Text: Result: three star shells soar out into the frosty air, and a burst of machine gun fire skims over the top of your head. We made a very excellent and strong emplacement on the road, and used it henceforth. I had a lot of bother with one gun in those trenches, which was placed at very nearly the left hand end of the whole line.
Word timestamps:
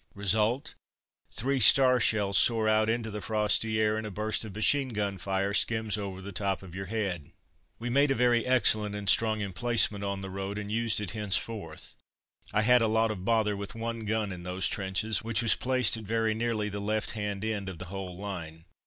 Result: 0.15 0.73
three 1.31 1.59
star 1.59 1.99
shells 1.99 2.35
soar 2.35 2.67
out 2.67 2.89
into 2.89 3.11
the 3.11 3.21
frosty 3.21 3.79
air, 3.79 3.99
and 3.99 4.07
a 4.07 4.09
burst 4.09 4.43
of 4.43 4.55
machine 4.55 4.89
gun 4.93 5.19
fire 5.19 5.53
skims 5.53 5.95
over 5.95 6.23
the 6.23 6.31
top 6.31 6.63
of 6.63 6.73
your 6.73 6.87
head. 6.87 7.31
We 7.77 7.91
made 7.91 8.09
a 8.09 8.15
very 8.15 8.43
excellent 8.43 8.95
and 8.95 9.07
strong 9.07 9.41
emplacement 9.41 10.03
on 10.03 10.21
the 10.21 10.31
road, 10.31 10.57
and 10.57 10.71
used 10.71 10.99
it 11.01 11.11
henceforth. 11.11 11.93
I 12.51 12.63
had 12.63 12.81
a 12.81 12.87
lot 12.87 13.11
of 13.11 13.23
bother 13.25 13.55
with 13.55 13.75
one 13.75 13.99
gun 14.05 14.31
in 14.31 14.41
those 14.41 14.67
trenches, 14.67 15.21
which 15.23 15.43
was 15.43 15.53
placed 15.53 15.95
at 15.97 16.03
very 16.03 16.33
nearly 16.33 16.67
the 16.67 16.79
left 16.81 17.11
hand 17.11 17.45
end 17.45 17.69
of 17.69 17.77
the 17.77 17.85
whole 17.93 18.17
line. 18.17 18.65